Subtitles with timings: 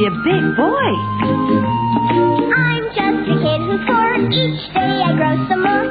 [0.00, 0.90] be a big boy.
[2.56, 4.16] I'm just a kid who's four.
[4.32, 5.89] Each day I grow some more.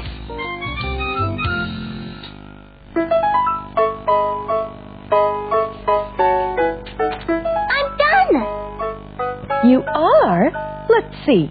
[7.98, 8.36] done.
[9.68, 10.50] You are?
[10.88, 11.50] Let's see.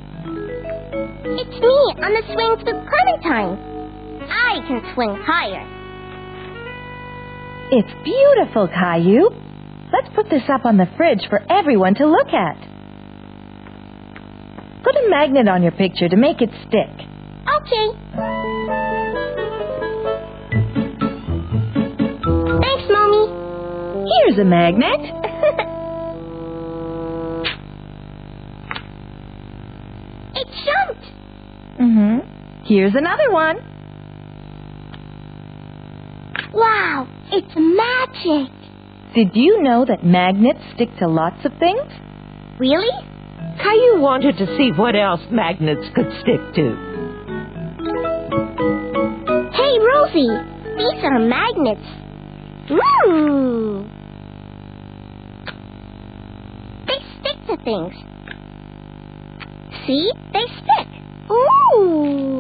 [1.38, 3.60] It's me on the swings with Clementine.
[4.28, 5.64] I can swing higher.
[7.72, 9.30] It's beautiful, Caillou.
[9.94, 12.58] Let's put this up on the fridge for everyone to look at.
[14.84, 16.95] Put a magnet on your picture to make it stick.
[17.66, 17.88] Okay.
[22.62, 23.26] Thanks, Mommy.
[24.06, 25.00] Here's a magnet.
[30.36, 31.06] it jumped.
[31.82, 32.20] Mm-hmm.
[32.66, 33.58] Here's another one.
[36.54, 38.52] Wow, it's magic.
[39.16, 41.82] Did you know that magnets stick to lots of things?
[42.60, 42.92] Really?
[43.58, 46.95] Caillou wanted to see what else magnets could stick to.
[50.16, 50.28] Hey,
[50.78, 51.82] these are magnets.
[52.72, 53.84] Ooh.
[56.88, 57.94] They stick to things.
[59.86, 60.10] See?
[60.32, 60.88] They stick.
[61.30, 62.35] Ooh.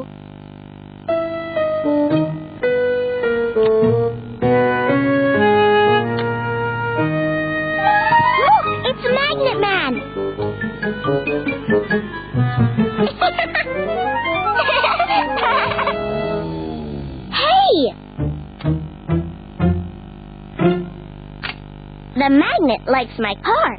[23.05, 23.77] Likes my car.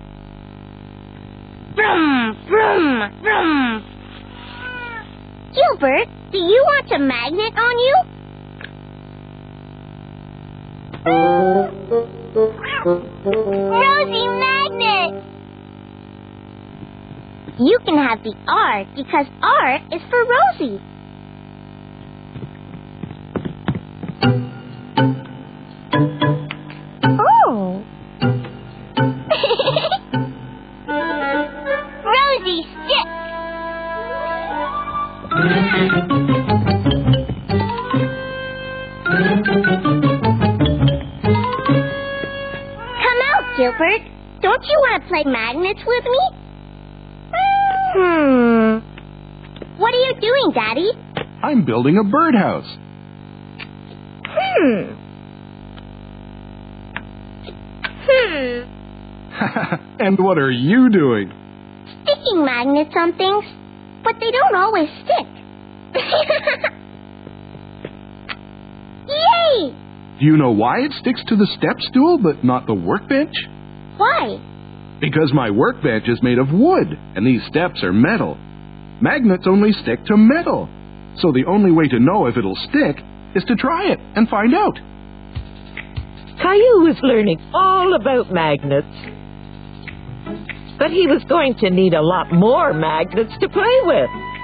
[1.75, 3.85] Vroom, vroom, vroom.
[5.55, 7.97] Gilbert, do you want a magnet on you?
[13.73, 15.25] Rosie Magnet!
[17.59, 20.81] You can have the R because R is for Rosie.
[32.63, 33.07] Stick.
[41.87, 44.03] Come out, Gilbert.
[44.43, 46.21] Don't you want to play magnets with me?
[47.95, 48.79] Hmm.
[49.79, 50.91] What are you doing, Daddy?
[51.43, 52.77] I'm building a birdhouse.
[54.29, 54.95] Hmm.
[58.09, 58.73] Hmm.
[60.01, 61.33] and what are you doing?
[62.37, 63.45] Sticking magnets on things,
[64.05, 65.27] but they don't always stick.
[69.09, 69.75] Yay!
[70.19, 73.35] Do you know why it sticks to the step stool but not the workbench?
[73.97, 74.39] Why?
[75.01, 78.37] Because my workbench is made of wood and these steps are metal.
[79.01, 80.69] Magnets only stick to metal.
[81.19, 82.97] So the only way to know if it'll stick
[83.35, 84.77] is to try it and find out.
[86.43, 89.16] Caillou was learning all about magnets.
[90.79, 94.11] But he was going to need a lot more magnets to play with.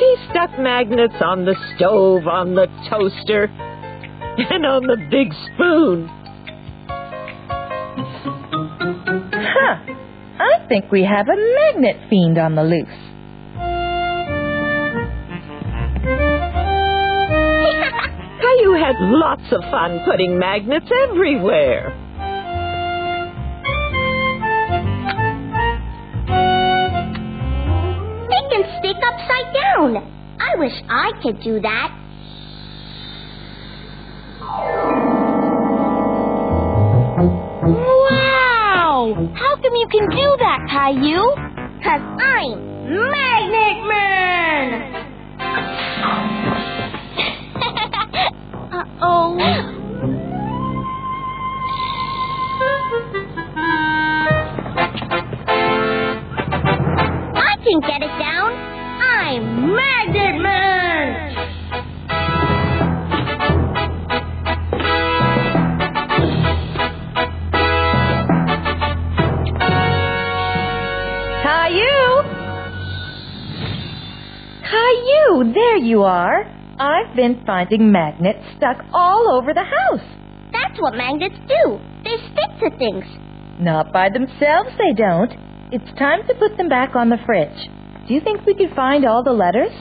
[0.00, 3.44] He stuck magnets on the stove, on the toaster,
[4.48, 6.08] and on the big spoon.
[9.30, 9.76] Huh.
[10.38, 13.09] I think we have a magnet fiend on the loose.
[18.70, 21.92] Caillou had lots of fun putting magnets everywhere.
[28.28, 29.96] they can stick upside down.
[30.40, 31.96] I wish I could do that.
[38.06, 39.32] Wow!
[39.34, 41.34] How come you can do that, Caillou?
[41.82, 42.70] Cause I'm
[43.10, 45.10] Magnet Man!
[48.80, 49.36] Uh-oh.
[57.36, 58.52] I can get it down.
[59.02, 61.34] I'm Magnet Man!
[71.42, 72.22] Caillou!
[74.64, 76.59] Caillou, there you are.
[76.80, 80.00] I've been finding magnets stuck all over the house.
[80.50, 81.78] That's what magnets do.
[82.02, 83.04] They stick to things.
[83.60, 85.30] Not by themselves, they don't.
[85.72, 87.68] It's time to put them back on the fridge.
[88.08, 89.72] Do you think we could find all the letters?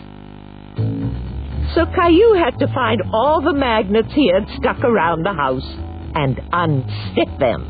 [1.73, 5.65] So Caillou had to find all the magnets he had stuck around the house
[6.15, 7.63] and unstick them.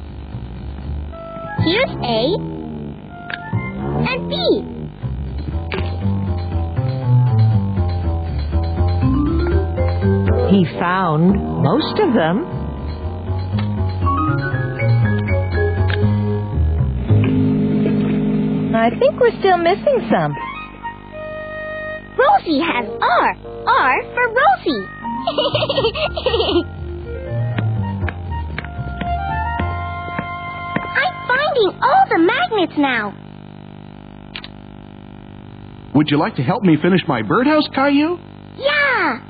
[1.64, 2.34] Here's A
[4.10, 4.79] and B.
[10.00, 12.46] He found most of them.
[18.76, 20.34] I think we're still missing some.
[22.18, 23.36] Rosie has R.
[23.68, 24.86] R for Rosie.
[30.96, 33.14] I'm finding all the magnets now.
[35.94, 38.18] Would you like to help me finish my birdhouse, Caillou?
[38.58, 39.29] Yeah.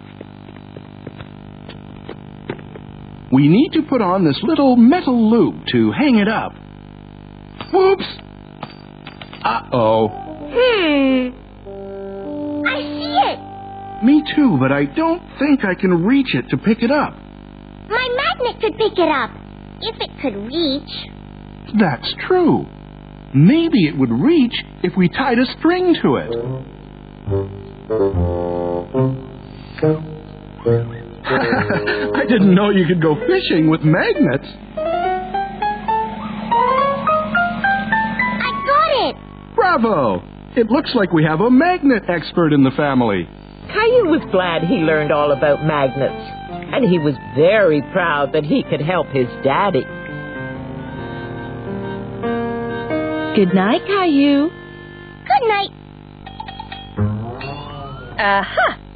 [3.31, 6.53] We need to put on this little metal loop to hang it up.
[7.71, 8.05] Whoops!
[9.43, 10.07] Uh-oh.
[10.51, 11.29] Hmm.
[12.65, 13.39] I see it.
[14.03, 17.13] Me too, but I don't think I can reach it to pick it up.
[17.89, 19.29] My magnet could pick it up.
[19.81, 20.89] If it could reach.
[21.79, 22.65] That's true.
[23.33, 26.31] Maybe it would reach if we tied a string to it.
[32.15, 34.47] I didn't know you could go fishing with magnets.
[38.41, 39.15] I got it.
[39.55, 40.23] Bravo!
[40.55, 43.27] It looks like we have a magnet expert in the family.
[43.67, 46.25] Caillou was glad he learned all about magnets,
[46.73, 49.85] and he was very proud that he could help his daddy.
[53.35, 54.49] Good night, Caillou.
[54.49, 55.69] Good night.
[58.17, 58.88] Aha!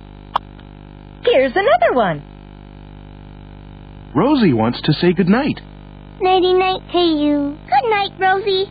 [1.25, 2.21] Here's another one.
[4.15, 5.59] Rosie wants to say goodnight.
[6.21, 7.57] Nighty night to you.
[7.65, 8.65] Good night, Rosie.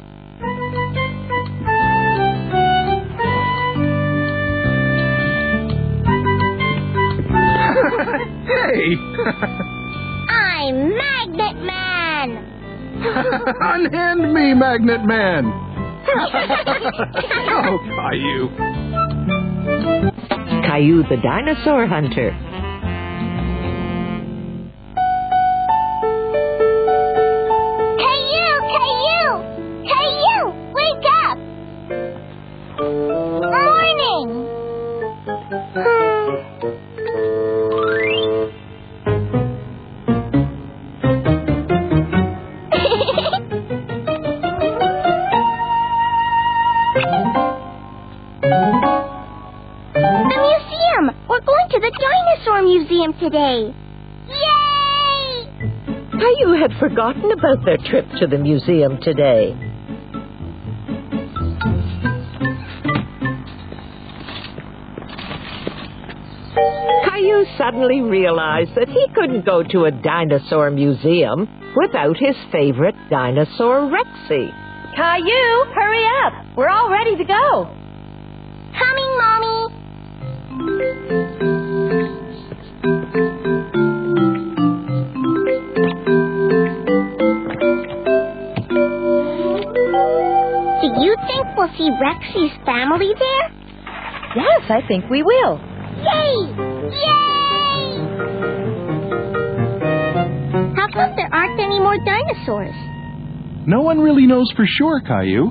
[8.46, 8.96] hey!
[10.30, 12.28] I'm Magnet Man.
[13.60, 15.44] Unhand me, Magnet Man!
[17.64, 18.81] oh, Caillou.
[20.62, 22.51] Caillou the dinosaur hunter.
[53.22, 53.72] Today.
[54.28, 55.46] Yay!
[56.10, 59.54] Caillou had forgotten about their trip to the museum today.
[67.04, 73.88] Caillou suddenly realized that he couldn't go to a dinosaur museum without his favorite dinosaur,
[73.88, 74.50] Rexy.
[74.96, 76.56] Caillou, hurry up.
[76.56, 77.81] We're all ready to go.
[91.82, 93.46] See Rexy's family there?
[94.36, 95.58] Yes, I think we will.
[95.98, 96.34] Yay!
[96.94, 97.82] Yay!
[100.76, 102.74] How come there aren't any more dinosaurs?
[103.66, 105.50] No one really knows for sure, Caillou.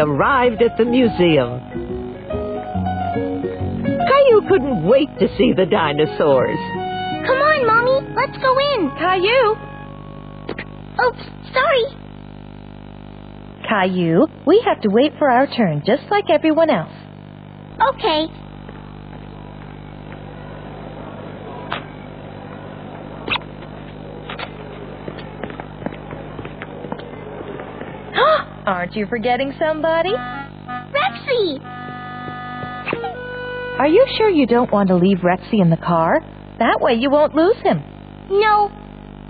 [0.00, 1.60] Arrived at the museum.
[4.08, 6.58] Caillou couldn't wait to see the dinosaurs.
[7.26, 8.90] Come on, Mommy, let's go in.
[8.98, 9.56] Caillou.
[11.06, 11.86] Oops, sorry.
[13.68, 16.92] Caillou, we have to wait for our turn just like everyone else.
[17.94, 18.26] Okay.
[28.70, 30.10] Aren't you forgetting somebody?
[30.10, 31.58] Rexy!
[33.80, 36.20] Are you sure you don't want to leave Rexy in the car?
[36.60, 37.82] That way you won't lose him.
[38.30, 38.70] No,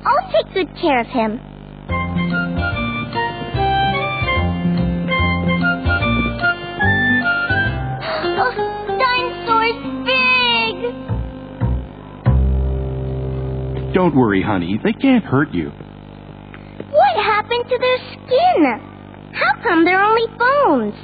[0.05, 1.41] I'll take good care of him.
[13.95, 14.79] Don't worry, honey.
[14.85, 15.71] They can't hurt you.
[16.91, 18.90] What happened to their skin?
[19.33, 20.95] How come they're only bones?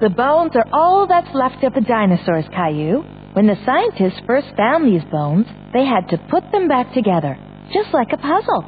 [0.00, 3.02] The bones are all that's left of the dinosaurs, Caillou.
[3.34, 7.38] When the scientists first found these bones, they had to put them back together,
[7.72, 8.64] just like a puzzle.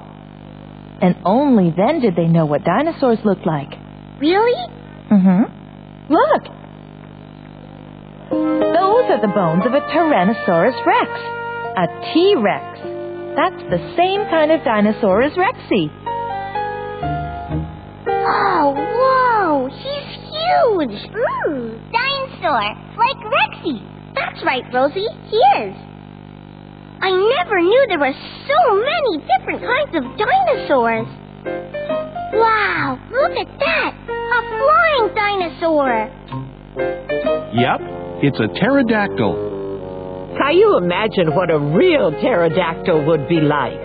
[1.02, 3.70] And only then did they know what dinosaurs looked like.
[4.20, 4.54] Really?
[5.10, 6.12] Mm-hmm.
[6.12, 6.42] Look!
[8.30, 11.10] Those are the bones of a Tyrannosaurus rex.
[11.76, 12.78] A T-Rex.
[13.36, 15.90] That's the same kind of dinosaur as Rexy.
[18.26, 19.68] Oh, whoa!
[19.68, 20.96] He's huge!
[21.12, 22.72] Ooh, dinosaur!
[22.96, 23.76] Like Rexy!
[24.14, 25.74] That's right, Rosie, he is.
[27.02, 28.16] I never knew there were
[28.48, 31.06] so many different kinds of dinosaurs.
[32.32, 33.92] Wow, look at that!
[34.08, 36.08] A flying dinosaur!
[37.52, 37.80] Yep,
[38.22, 39.52] it's a pterodactyl.
[40.38, 43.83] Can you imagine what a real pterodactyl would be like?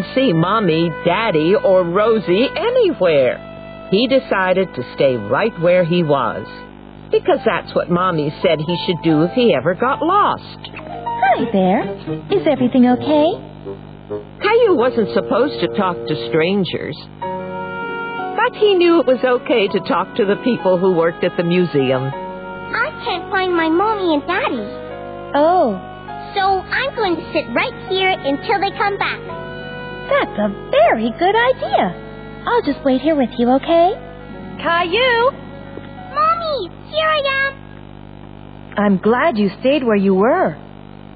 [0.00, 3.88] Caillou couldn't see Mommy, Daddy, or Rosie anywhere.
[3.90, 6.46] He decided to stay right where he was.
[7.10, 10.70] Because that's what Mommy said he should do if he ever got lost.
[10.72, 11.82] Hi there.
[12.30, 13.26] Is everything okay?
[14.42, 16.96] Caillou wasn't supposed to talk to strangers.
[17.20, 21.44] But he knew it was okay to talk to the people who worked at the
[21.44, 22.02] museum.
[22.04, 25.32] I can't find my mommy and daddy.
[25.34, 25.74] Oh,
[26.34, 29.40] So I'm going to sit right here until they come back.
[30.10, 32.42] That's a very good idea.
[32.46, 33.94] I'll just wait here with you, okay?
[34.58, 35.30] Caillou!
[36.12, 38.74] Mommy, here I am.
[38.76, 40.56] I'm glad you stayed where you were.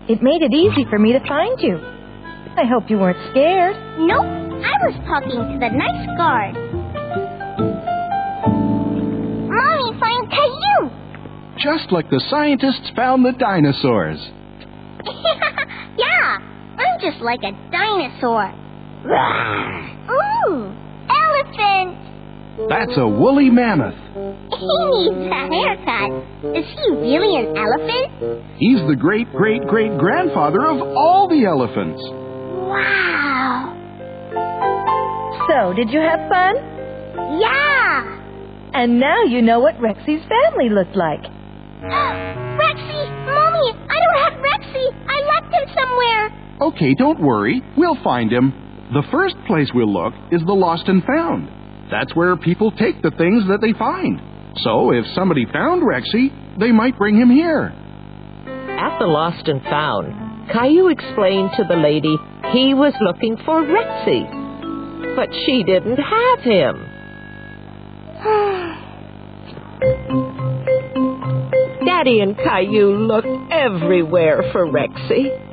[0.09, 1.77] It made it easy for me to find you.
[2.57, 3.75] I hope you weren't scared.
[3.99, 4.27] Nope,
[4.63, 6.55] I was talking to the nice guard.
[9.51, 10.91] Mommy, find Caillou.
[11.59, 14.21] Just like the scientists found the dinosaurs.
[15.97, 16.39] yeah,
[16.79, 18.64] I'm just like a dinosaur.
[20.11, 20.73] Ooh,
[21.09, 21.99] elephant.
[22.69, 23.95] That's a woolly mammoth.
[24.55, 26.11] He needs a haircut.
[26.57, 28.45] Is he really an elephant?
[28.57, 32.01] He's the great great great grandfather of all the elephants.
[32.65, 33.75] Wow.
[35.49, 36.57] So, did you have fun?
[37.41, 38.21] Yeah.
[38.75, 41.21] And now you know what Rexy's family looked like.
[41.83, 44.87] Rexy, Mommy, I don't have Rexy.
[45.09, 46.69] I left him somewhere.
[46.73, 47.61] Okay, don't worry.
[47.77, 48.64] We'll find him.
[48.93, 51.49] The first place we'll look is the lost and found.
[51.91, 54.21] That's where people take the things that they find.
[54.59, 57.73] So if somebody found Rexy, they might bring him here.
[58.47, 62.15] At the Lost and Found, Caillou explained to the lady
[62.53, 64.27] he was looking for Rexy.
[65.17, 66.91] But she didn't have him.
[71.87, 75.44] Daddy and Caillou looked everywhere for Rexy.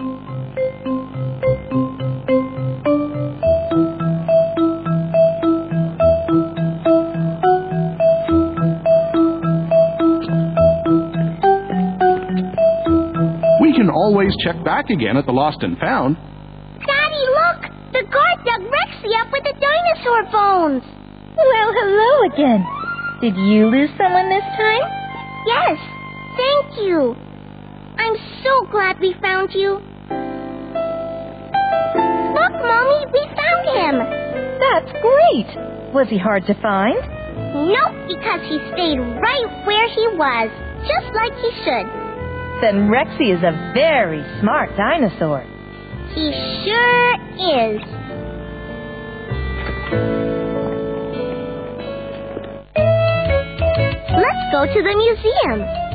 [14.31, 16.15] Always check back again at the lost and found.
[16.15, 17.61] Daddy, look!
[17.91, 20.83] The guard dug Rexy up with the dinosaur bones.
[21.35, 22.65] Well, hello again.
[23.21, 24.87] Did you lose someone this time?
[25.45, 25.77] Yes,
[26.37, 27.15] thank you.
[27.97, 29.79] I'm so glad we found you.
[32.31, 33.95] Look, Mommy, we found him.
[34.59, 35.93] That's great.
[35.93, 36.95] Was he hard to find?
[37.67, 40.49] Nope, because he stayed right where he was,
[40.87, 42.00] just like he should.
[42.61, 45.41] Then Rexy is a very smart dinosaur.
[46.13, 46.31] He
[46.63, 47.81] sure is.
[54.13, 55.90] Let's go to the museum.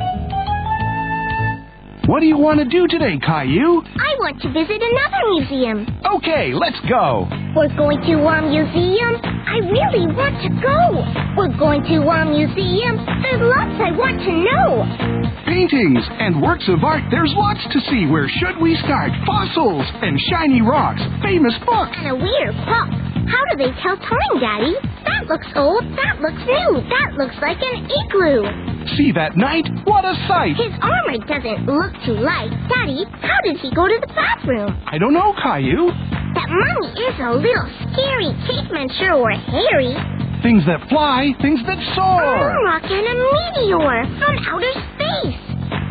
[2.06, 3.82] What do you want to do today, Caillou?
[3.82, 5.90] I want to visit another museum.
[6.06, 7.26] Okay, let's go.
[7.50, 9.18] We're going to our museum.
[9.18, 11.02] I really want to go.
[11.34, 13.02] We're going to our museum.
[13.26, 14.86] There's lots I want to know.
[15.50, 18.06] Paintings and works of art, there's lots to see.
[18.06, 19.10] Where should we start?
[19.26, 21.98] Fossils and shiny rocks, famous books.
[21.98, 22.86] And a weird clock.
[23.26, 24.78] How do they tell time, Daddy?
[25.06, 25.84] That looks old.
[25.96, 26.82] That looks new.
[26.90, 28.44] That looks like an igloo.
[28.98, 29.66] See that knight?
[29.84, 30.54] What a sight!
[30.56, 32.50] His armor doesn't look too light.
[32.70, 34.78] Daddy, how did he go to the bathroom?
[34.86, 35.90] I don't know, Caillou.
[35.90, 38.30] That mummy is a little scary.
[38.46, 39.94] Cavemen sure were hairy.
[40.42, 42.22] Things that fly, things that soar.
[42.22, 45.40] A rock and a meteor from outer space.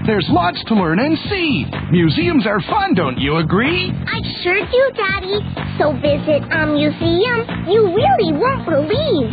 [0.05, 1.65] There's lots to learn and see.
[1.91, 3.91] Museums are fun, don't you agree?
[3.91, 5.64] I sure do, Daddy.
[5.77, 9.31] So visit a museum you really won't believe.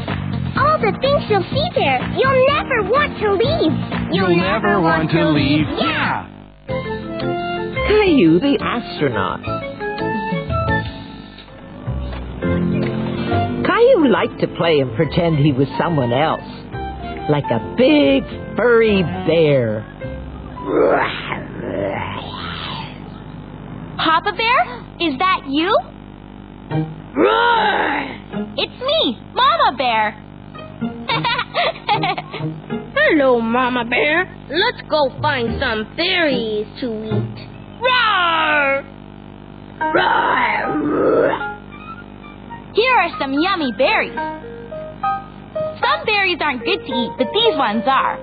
[0.58, 3.72] All the things you'll see there, you'll never want to leave.
[4.12, 5.66] You'll, you'll never, never want, want to leave.
[5.66, 5.78] leave.
[5.78, 6.28] Yeah.
[7.86, 9.40] Caillou the astronaut.
[13.64, 16.42] Caillou liked to play and pretend he was someone else,
[17.30, 18.24] like a big
[18.56, 19.86] furry bear.
[23.96, 25.72] Papa Bear, is that you?
[28.56, 30.12] It's me, Mama Bear.
[32.96, 34.24] Hello, Mama Bear.
[34.48, 37.48] Let's go find some berries to eat.
[37.82, 38.82] Roar!
[42.72, 44.16] Here are some yummy berries.
[45.82, 48.18] Some berries aren't good to eat, but these ones are.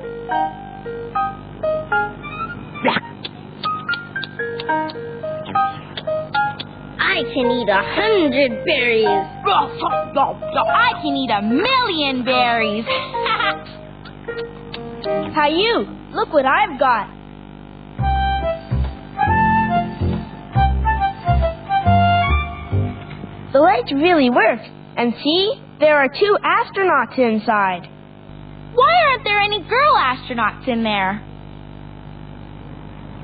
[7.19, 9.03] I can eat a hundred berries.
[10.71, 12.85] I can eat a million berries.
[15.35, 17.09] Caillou, look what I've got.
[23.51, 24.61] The lights really work.
[24.95, 27.89] And see, there are two astronauts inside.
[28.73, 31.21] Why aren't there any girl astronauts in there?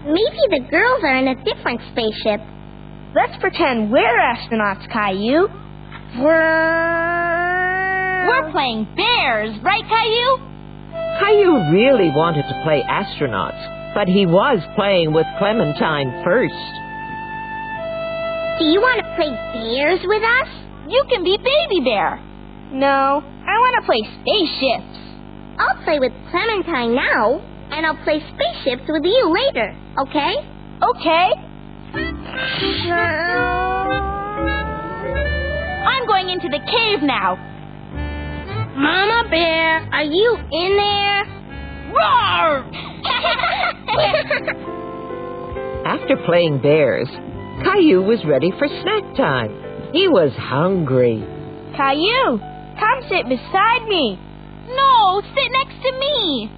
[0.04, 2.42] Maybe the girls are in a different spaceship.
[3.16, 5.48] Let's pretend we're astronauts, Caillou.
[6.20, 8.28] We're...
[8.28, 10.44] We're playing bears, right, Caillou?
[11.24, 16.60] Caillou really wanted to play astronauts, but he was playing with Clementine first.
[18.60, 20.50] Do you want to play bears with us?
[20.92, 22.20] You can be Baby Bear.
[22.76, 24.92] No, I want to play spaceships.
[25.56, 27.40] I'll play with Clementine now,
[27.72, 29.72] and I'll play spaceships with you later,
[30.04, 30.36] okay?
[30.84, 31.32] Okay.
[35.86, 37.36] I'm going into the cave now.
[38.76, 41.26] Mama Bear, are you in there?
[41.90, 42.66] Roar!
[45.86, 47.08] After playing bears,
[47.64, 49.50] Caillou was ready for snack time.
[49.94, 51.24] He was hungry.
[51.76, 52.38] Caillou,
[52.78, 54.20] come sit beside me.
[54.68, 56.52] No, sit next to me.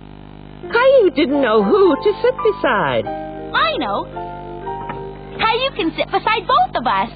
[0.71, 3.06] Caillou didn't know who to sit beside.
[3.06, 4.26] I know.
[5.39, 7.10] Caillou can sit beside both of us.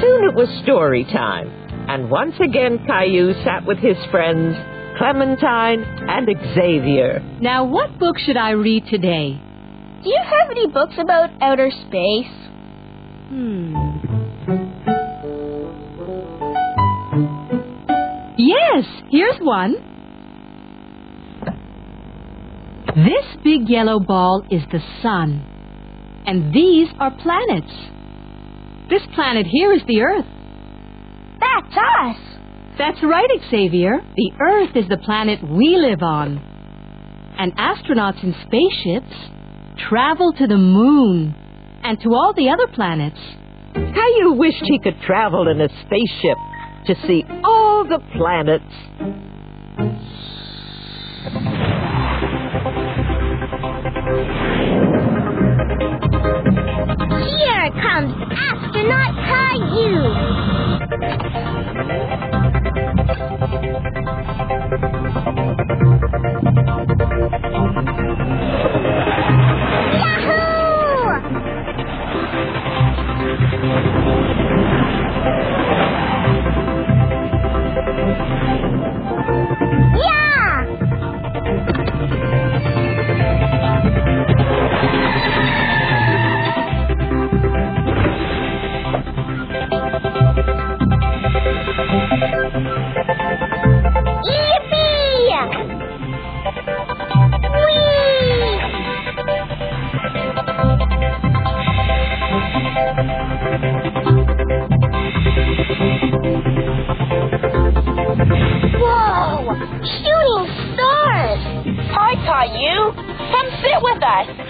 [0.00, 1.48] Soon it was story time,
[1.88, 4.56] and once again Caillou sat with his friends
[4.98, 7.20] Clementine and Xavier.
[7.40, 9.40] Now, what book should I read today?
[10.02, 12.30] Do you have any books about outer space?
[13.28, 13.74] Hmm.
[18.36, 19.93] Yes, here's one.
[22.94, 25.42] This big yellow ball is the sun,
[26.26, 27.72] and these are planets.
[28.88, 30.26] This planet here is the Earth.
[31.40, 32.16] That's us.
[32.78, 33.98] That's right, Xavier.
[34.14, 36.38] The Earth is the planet we live on.
[37.36, 39.12] And astronauts in spaceships
[39.88, 41.34] travel to the moon
[41.82, 43.18] and to all the other planets.
[43.74, 46.38] Caillou wished he could travel in a spaceship
[46.86, 48.64] to see all the planets.
[57.20, 60.14] Here comes astronaut Caillou.
[113.34, 114.44] Come sit with us.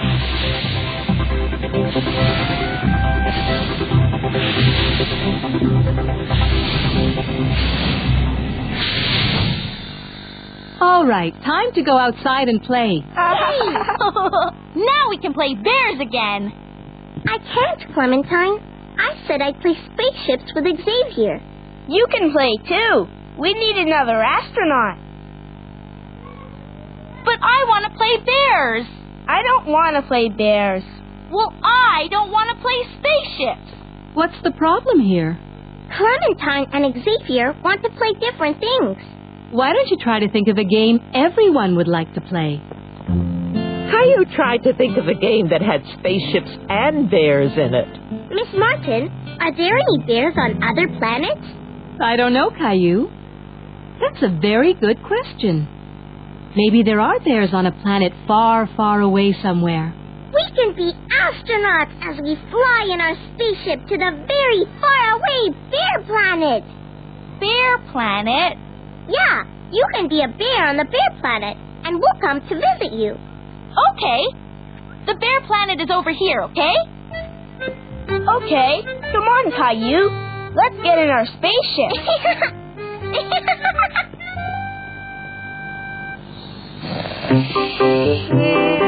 [10.85, 13.01] All right, time to go outside and play.
[14.77, 16.53] now we can play bears again.
[17.25, 18.61] I can't, Clementine.
[19.01, 21.40] I said I'd play spaceships with Xavier.
[21.88, 23.09] You can play too.
[23.40, 25.01] We need another astronaut.
[27.25, 28.85] But I want to play bears.
[29.27, 30.85] I don't want to play bears.
[31.33, 33.73] Well, I don't want to play spaceships.
[34.12, 35.38] What's the problem here?
[35.97, 39.13] Clementine and Xavier want to play different things.
[39.55, 42.61] Why don't you try to think of a game everyone would like to play?
[43.07, 47.87] Caillou tried to think of a game that had spaceships and bears in it.
[48.35, 49.07] Miss Martin,
[49.38, 51.47] are there any bears on other planets?
[52.03, 53.07] I don't know, Caillou.
[54.03, 55.71] That's a very good question.
[56.57, 59.95] Maybe there are bears on a planet far, far away somewhere.
[60.35, 65.55] We can be astronauts as we fly in our spaceship to the very far away
[65.71, 66.64] bear planet.
[67.38, 68.59] Bear planet?
[69.09, 72.93] Yeah, you can be a bear on the bear planet, and we'll come to visit
[72.93, 73.12] you.
[73.93, 74.25] Okay.
[75.07, 76.75] The bear planet is over here, okay?
[78.09, 80.09] Okay, come on, Caillou.
[80.55, 81.93] Let's get in our spaceship.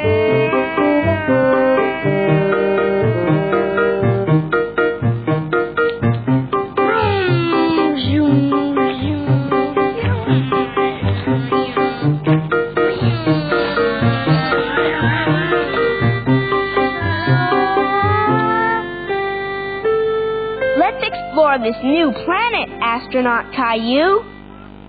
[21.52, 24.20] explore this new planet, astronaut Caillou.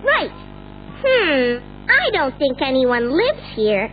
[0.03, 0.31] right.
[1.05, 1.59] Hmm.
[1.89, 3.89] I don't think anyone lives here.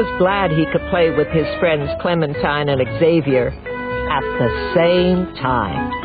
[0.00, 3.48] Was glad he could play with his friends Clementine and Xavier
[4.08, 5.99] at the same time.